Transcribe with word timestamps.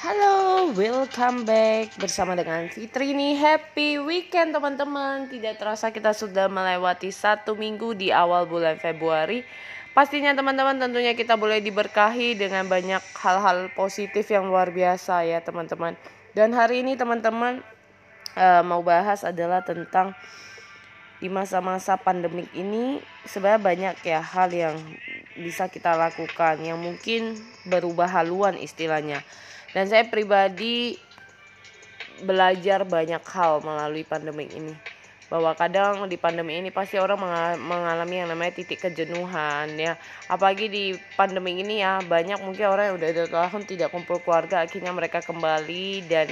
Halo, 0.00 0.72
welcome 0.80 1.44
back 1.44 1.92
bersama 2.00 2.32
dengan 2.32 2.72
Fitri 2.72 3.12
ini 3.12 3.36
Happy 3.36 4.00
weekend 4.00 4.56
teman-teman. 4.56 5.28
Tidak 5.28 5.60
terasa 5.60 5.92
kita 5.92 6.16
sudah 6.16 6.48
melewati 6.48 7.12
satu 7.12 7.52
minggu 7.52 7.92
di 7.92 8.08
awal 8.08 8.48
bulan 8.48 8.80
Februari. 8.80 9.44
Pastinya 9.92 10.32
teman-teman 10.32 10.80
tentunya 10.80 11.12
kita 11.12 11.36
boleh 11.36 11.60
diberkahi 11.60 12.32
dengan 12.32 12.64
banyak 12.64 13.04
hal-hal 13.20 13.68
positif 13.76 14.24
yang 14.32 14.48
luar 14.48 14.72
biasa 14.72 15.20
ya 15.28 15.44
teman-teman. 15.44 15.92
Dan 16.32 16.56
hari 16.56 16.80
ini 16.80 16.96
teman-teman 16.96 17.60
uh, 18.40 18.64
mau 18.64 18.80
bahas 18.80 19.20
adalah 19.20 19.60
tentang 19.60 20.16
di 21.20 21.28
masa-masa 21.28 22.00
pandemik 22.00 22.48
ini 22.56 23.04
sebenarnya 23.28 23.60
banyak 23.60 23.94
ya 24.08 24.24
hal 24.24 24.48
yang 24.48 24.80
bisa 25.36 25.68
kita 25.68 25.92
lakukan 25.92 26.56
yang 26.64 26.80
mungkin 26.80 27.36
berubah 27.68 28.08
haluan 28.08 28.56
istilahnya 28.56 29.20
dan 29.70 29.86
saya 29.86 30.06
pribadi 30.06 30.98
belajar 32.22 32.84
banyak 32.84 33.22
hal 33.24 33.64
melalui 33.64 34.04
pandemi 34.04 34.46
ini. 34.50 34.74
Bahwa 35.30 35.54
kadang 35.54 36.10
di 36.10 36.18
pandemi 36.18 36.58
ini 36.58 36.74
pasti 36.74 36.98
orang 36.98 37.22
mengalami 37.62 38.18
yang 38.18 38.34
namanya 38.34 38.50
titik 38.58 38.82
kejenuhan 38.82 39.78
ya. 39.78 39.94
Apalagi 40.26 40.66
di 40.66 40.84
pandemi 41.14 41.62
ini 41.62 41.86
ya 41.86 42.02
banyak 42.02 42.42
mungkin 42.42 42.66
orang 42.66 42.90
yang 42.90 42.96
udah 42.98 43.10
dua 43.14 43.28
tahun 43.30 43.62
tidak 43.62 43.94
kumpul 43.94 44.18
keluarga 44.26 44.66
akhirnya 44.66 44.90
mereka 44.90 45.22
kembali 45.22 46.02
dan 46.10 46.26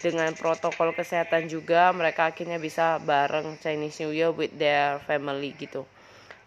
dengan 0.00 0.32
protokol 0.32 0.94
kesehatan 0.94 1.50
juga 1.50 1.90
mereka 1.92 2.30
akhirnya 2.30 2.56
bisa 2.56 3.02
bareng 3.02 3.58
Chinese 3.60 3.98
New 4.00 4.14
Year 4.14 4.30
with 4.30 4.54
their 4.54 5.02
family 5.04 5.50
gitu. 5.58 5.82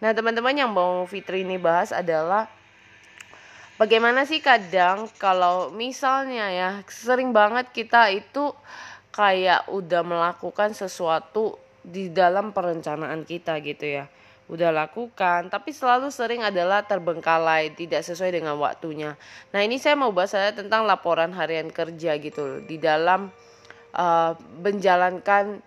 Nah 0.00 0.16
teman-teman 0.16 0.56
yang 0.56 0.72
mau 0.72 1.04
Fitri 1.04 1.44
ini 1.44 1.60
bahas 1.60 1.92
adalah 1.92 2.48
bagaimana 3.84 4.24
sih 4.24 4.40
kadang 4.40 5.12
kalau 5.20 5.68
misalnya 5.68 6.48
ya 6.48 6.70
sering 6.88 7.36
banget 7.36 7.68
kita 7.68 8.08
itu 8.08 8.56
kayak 9.12 9.68
udah 9.68 10.00
melakukan 10.00 10.72
sesuatu 10.72 11.60
di 11.84 12.08
dalam 12.08 12.56
perencanaan 12.56 13.28
kita 13.28 13.60
gitu 13.60 14.00
ya. 14.00 14.08
Udah 14.48 14.72
lakukan 14.72 15.52
tapi 15.52 15.76
selalu 15.76 16.08
sering 16.08 16.40
adalah 16.40 16.80
terbengkalai 16.88 17.76
tidak 17.76 18.00
sesuai 18.08 18.40
dengan 18.40 18.56
waktunya. 18.56 19.20
Nah 19.52 19.60
ini 19.60 19.76
saya 19.76 20.00
mau 20.00 20.16
bahas 20.16 20.32
saya 20.32 20.56
tentang 20.56 20.88
laporan 20.88 21.36
harian 21.36 21.68
kerja 21.68 22.16
gitu 22.16 22.64
di 22.64 22.80
dalam 22.80 23.28
uh, 23.92 24.32
menjalankan 24.64 25.60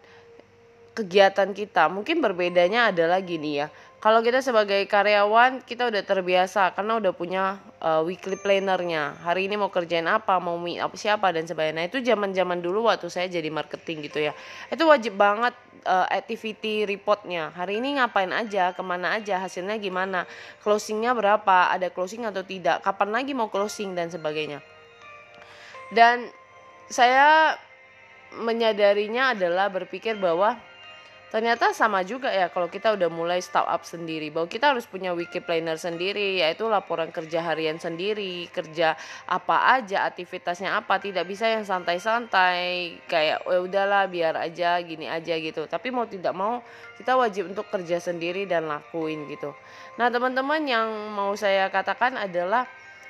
kegiatan 0.98 1.54
kita. 1.54 1.86
Mungkin 1.94 2.18
berbedanya 2.18 2.90
adalah 2.90 3.22
gini 3.22 3.62
ya 3.62 3.70
kalau 3.98 4.22
kita 4.22 4.46
sebagai 4.46 4.86
karyawan 4.86 5.66
kita 5.66 5.90
udah 5.90 6.04
terbiasa 6.06 6.70
karena 6.78 7.02
udah 7.02 7.14
punya 7.18 7.58
uh, 7.82 8.06
weekly 8.06 8.38
plannernya. 8.38 9.18
Hari 9.26 9.50
ini 9.50 9.58
mau 9.58 9.74
kerjain 9.74 10.06
apa 10.06 10.38
mau 10.38 10.54
meet 10.62 10.78
up 10.78 10.94
siapa 10.94 11.34
dan 11.34 11.50
sebagainya. 11.50 11.82
Nah, 11.82 11.86
itu 11.90 11.98
zaman 12.06 12.30
zaman 12.30 12.62
dulu 12.62 12.86
waktu 12.86 13.10
saya 13.10 13.26
jadi 13.26 13.50
marketing 13.50 14.06
gitu 14.06 14.22
ya. 14.22 14.38
Itu 14.70 14.86
wajib 14.86 15.18
banget 15.18 15.58
uh, 15.90 16.06
activity 16.14 16.86
reportnya. 16.86 17.50
Hari 17.58 17.82
ini 17.82 17.98
ngapain 17.98 18.30
aja 18.30 18.70
ke 18.78 18.84
mana 18.86 19.18
aja 19.18 19.42
hasilnya 19.42 19.82
gimana 19.82 20.30
closingnya 20.62 21.18
berapa 21.18 21.74
ada 21.74 21.90
closing 21.90 22.22
atau 22.30 22.46
tidak 22.46 22.86
kapan 22.86 23.10
lagi 23.10 23.34
mau 23.34 23.50
closing 23.50 23.98
dan 23.98 24.14
sebagainya. 24.14 24.62
Dan 25.90 26.30
saya 26.86 27.58
menyadarinya 28.38 29.34
adalah 29.34 29.74
berpikir 29.74 30.22
bahwa 30.22 30.60
ternyata 31.28 31.76
sama 31.76 32.08
juga 32.08 32.32
ya 32.32 32.48
kalau 32.48 32.72
kita 32.72 32.96
udah 32.96 33.12
mulai 33.12 33.44
startup 33.44 33.84
sendiri 33.84 34.32
bahwa 34.32 34.48
kita 34.48 34.72
harus 34.72 34.88
punya 34.88 35.12
wiki 35.12 35.44
planner 35.44 35.76
sendiri 35.76 36.40
yaitu 36.40 36.64
laporan 36.72 37.12
kerja 37.12 37.44
harian 37.44 37.76
sendiri 37.76 38.48
kerja 38.48 38.96
apa 39.28 39.76
aja 39.76 40.08
aktivitasnya 40.08 40.72
apa 40.80 41.04
tidak 41.04 41.28
bisa 41.28 41.52
yang 41.52 41.68
santai-santai 41.68 43.04
kayak 43.12 43.44
ya 43.44 43.60
udahlah 43.60 44.08
biar 44.08 44.40
aja 44.40 44.80
gini 44.80 45.12
aja 45.12 45.36
gitu. 45.36 45.68
Tapi 45.68 45.92
mau 45.92 46.08
tidak 46.08 46.32
mau 46.32 46.64
kita 46.96 47.20
wajib 47.20 47.52
untuk 47.52 47.68
kerja 47.68 48.00
sendiri 48.00 48.48
dan 48.48 48.72
lakuin 48.72 49.28
gitu. 49.28 49.52
Nah 50.00 50.08
teman-teman 50.08 50.64
yang 50.64 50.88
mau 51.12 51.36
saya 51.36 51.68
katakan 51.68 52.16
adalah 52.16 52.64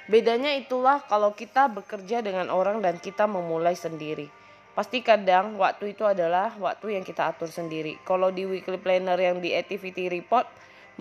bedanya 0.09 0.57
itulah 0.57 1.05
kalau 1.05 1.37
kita 1.37 1.69
bekerja 1.69 2.25
dengan 2.25 2.49
orang 2.49 2.81
dan 2.81 2.97
kita 2.97 3.29
memulai 3.29 3.77
sendiri 3.77 4.46
Pasti 4.77 5.01
kadang 5.01 5.57
waktu 5.57 5.97
itu 5.97 6.05
adalah 6.05 6.53
waktu 6.61 6.93
yang 6.93 7.01
kita 7.01 7.33
atur 7.33 7.49
sendiri. 7.49 7.97
Kalau 8.05 8.29
di 8.29 8.45
weekly 8.45 8.77
planner 8.77 9.17
yang 9.17 9.41
di 9.41 9.57
activity 9.57 10.05
report, 10.05 10.45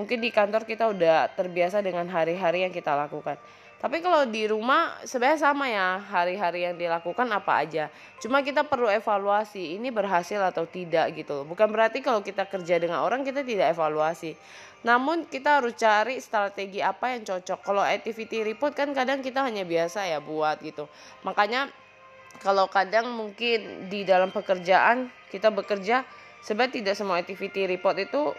mungkin 0.00 0.25
di 0.25 0.32
kantor 0.32 0.64
kita 0.64 0.88
udah 0.88 1.28
terbiasa 1.37 1.84
dengan 1.84 2.09
hari-hari 2.09 2.64
yang 2.64 2.72
kita 2.72 2.97
lakukan. 2.97 3.37
Tapi 3.76 4.00
kalau 4.00 4.25
di 4.25 4.48
rumah 4.48 4.97
sebenarnya 5.04 5.53
sama 5.53 5.69
ya 5.69 6.00
hari-hari 6.00 6.64
yang 6.64 6.81
dilakukan 6.81 7.28
apa 7.28 7.60
aja. 7.60 7.92
Cuma 8.16 8.41
kita 8.41 8.64
perlu 8.64 8.88
evaluasi 8.88 9.76
ini 9.76 9.93
berhasil 9.93 10.41
atau 10.41 10.64
tidak 10.64 11.12
gitu. 11.12 11.44
Bukan 11.44 11.69
berarti 11.69 12.00
kalau 12.00 12.25
kita 12.25 12.48
kerja 12.48 12.81
dengan 12.81 13.04
orang 13.04 13.20
kita 13.28 13.44
tidak 13.44 13.76
evaluasi. 13.76 14.32
Namun 14.81 15.28
kita 15.28 15.60
harus 15.60 15.76
cari 15.76 16.16
strategi 16.25 16.81
apa 16.81 17.12
yang 17.12 17.28
cocok. 17.28 17.60
Kalau 17.60 17.84
activity 17.84 18.41
report 18.41 18.72
kan 18.72 18.88
kadang 18.97 19.20
kita 19.20 19.44
hanya 19.44 19.69
biasa 19.69 20.08
ya 20.08 20.25
buat 20.25 20.64
gitu. 20.64 20.88
Makanya 21.28 21.69
kalau 22.41 22.71
kadang 22.71 23.13
mungkin 23.13 23.89
di 23.91 24.07
dalam 24.07 24.31
pekerjaan 24.31 25.09
kita 25.33 25.51
bekerja 25.53 26.07
sebenarnya 26.45 26.75
tidak 26.83 26.95
semua 26.95 27.19
activity 27.19 27.67
report 27.67 27.99
itu 27.99 28.33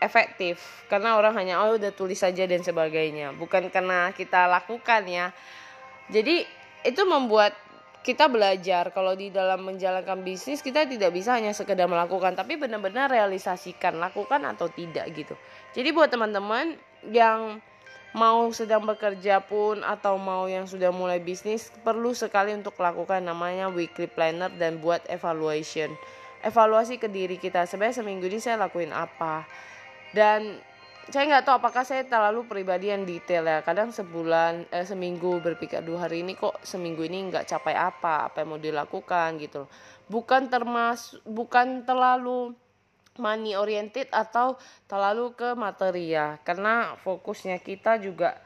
efektif. 0.00 0.58
Karena 0.88 1.20
orang 1.20 1.36
hanya 1.36 1.60
oh 1.62 1.76
udah 1.76 1.92
tulis 1.92 2.18
saja 2.18 2.48
dan 2.48 2.64
sebagainya. 2.64 3.36
Bukan 3.36 3.68
karena 3.68 4.10
kita 4.16 4.48
lakukan 4.48 5.04
ya. 5.06 5.30
Jadi 6.08 6.42
itu 6.82 7.02
membuat 7.04 7.52
kita 8.00 8.32
belajar. 8.32 8.88
Kalau 8.96 9.12
di 9.12 9.28
dalam 9.28 9.60
menjalankan 9.68 10.24
bisnis 10.24 10.64
kita 10.64 10.88
tidak 10.88 11.12
bisa 11.12 11.36
hanya 11.36 11.52
sekedar 11.52 11.84
melakukan 11.84 12.32
tapi 12.32 12.56
benar-benar 12.56 13.12
realisasikan 13.12 14.00
lakukan 14.00 14.40
atau 14.48 14.72
tidak 14.72 15.06
gitu. 15.12 15.36
Jadi 15.76 15.92
buat 15.92 16.08
teman-teman 16.08 16.80
yang 17.12 17.60
mau 18.10 18.50
sedang 18.50 18.82
bekerja 18.82 19.38
pun 19.38 19.86
atau 19.86 20.18
mau 20.18 20.50
yang 20.50 20.66
sudah 20.66 20.90
mulai 20.90 21.22
bisnis 21.22 21.70
perlu 21.86 22.10
sekali 22.10 22.50
untuk 22.50 22.74
lakukan 22.78 23.22
namanya 23.22 23.70
weekly 23.70 24.10
planner 24.10 24.50
dan 24.58 24.82
buat 24.82 25.02
evaluation. 25.06 25.94
Evaluasi 26.40 26.96
ke 26.96 27.06
diri 27.06 27.36
kita 27.36 27.68
sebenarnya 27.68 28.02
seminggu 28.02 28.26
ini 28.26 28.40
saya 28.42 28.58
lakuin 28.58 28.90
apa. 28.90 29.44
Dan 30.10 30.58
saya 31.10 31.26
nggak 31.26 31.44
tahu 31.46 31.54
apakah 31.62 31.84
saya 31.86 32.02
terlalu 32.06 32.46
pribadi 32.48 32.90
yang 32.90 33.06
detail 33.06 33.46
ya. 33.46 33.62
Kadang 33.62 33.94
sebulan 33.94 34.66
eh, 34.74 34.82
seminggu 34.82 35.38
berpikir 35.38 35.84
dua 35.84 36.08
hari 36.08 36.26
ini 36.26 36.34
kok 36.34 36.58
seminggu 36.66 37.06
ini 37.06 37.30
nggak 37.30 37.46
capai 37.46 37.78
apa 37.78 38.26
apa 38.32 38.42
yang 38.42 38.48
mau 38.56 38.60
dilakukan 38.60 39.38
gitu 39.38 39.70
bukan 40.10 40.50
termasuk 40.50 41.22
bukan 41.22 41.86
terlalu 41.86 42.50
money 43.20 43.52
oriented 43.54 44.08
atau 44.08 44.56
terlalu 44.88 45.36
ke 45.36 45.52
materi 45.52 46.16
ya. 46.16 46.40
Karena 46.42 46.96
fokusnya 46.98 47.60
kita 47.60 48.00
juga 48.00 48.40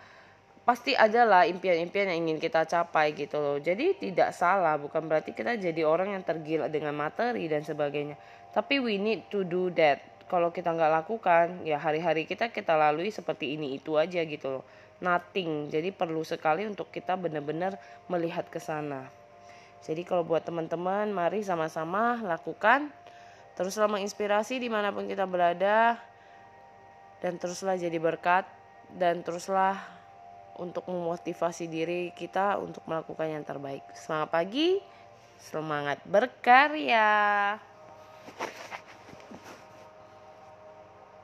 pasti 0.65 0.97
adalah 0.97 1.45
impian-impian 1.45 2.09
yang 2.09 2.29
ingin 2.29 2.39
kita 2.41 2.65
capai 2.65 3.13
gitu 3.13 3.37
loh. 3.37 3.57
Jadi 3.61 4.01
tidak 4.01 4.33
salah 4.33 4.81
bukan 4.81 5.05
berarti 5.05 5.37
kita 5.37 5.61
jadi 5.61 5.85
orang 5.85 6.17
yang 6.17 6.25
tergila 6.25 6.67
dengan 6.73 6.97
materi 6.97 7.47
dan 7.47 7.63
sebagainya. 7.63 8.17
Tapi 8.51 8.81
we 8.81 8.97
need 8.97 9.29
to 9.29 9.45
do 9.45 9.69
that. 9.77 10.01
Kalau 10.25 10.51
kita 10.51 10.73
nggak 10.73 11.05
lakukan 11.05 11.47
ya 11.69 11.77
hari-hari 11.77 12.25
kita 12.25 12.49
kita 12.49 12.75
lalui 12.75 13.13
seperti 13.13 13.55
ini 13.55 13.77
itu 13.77 14.01
aja 14.01 14.25
gitu 14.25 14.61
loh. 14.61 14.65
Nothing. 15.05 15.69
Jadi 15.69 15.93
perlu 15.93 16.25
sekali 16.25 16.65
untuk 16.65 16.89
kita 16.89 17.13
benar-benar 17.15 17.77
melihat 18.09 18.49
ke 18.49 18.57
sana. 18.57 19.05
Jadi 19.85 20.01
kalau 20.09 20.25
buat 20.25 20.41
teman-teman 20.49 21.13
mari 21.13 21.45
sama-sama 21.45 22.17
lakukan 22.25 22.89
Teruslah 23.55 23.87
menginspirasi 23.87 24.59
di 24.59 24.67
mana 24.67 24.91
pun 24.91 25.07
kita 25.07 25.25
berada 25.31 25.95
dan 27.23 27.39
teruslah 27.39 27.79
jadi 27.79 27.97
berkat 28.03 28.45
dan 28.99 29.23
teruslah 29.23 29.79
untuk 30.59 30.87
memotivasi 30.87 31.67
diri 31.67 32.11
kita 32.15 32.59
untuk 32.59 32.83
melakukan 32.87 33.31
yang 33.31 33.45
terbaik. 33.47 33.83
Semangat 33.95 34.29
pagi, 34.31 34.79
semangat 35.39 35.99
berkarya. 36.07 37.59